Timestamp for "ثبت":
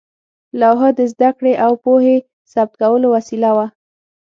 2.53-2.73